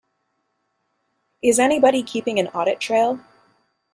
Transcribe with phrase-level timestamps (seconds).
[1.43, 3.19] Is anybody keeping an audit trail?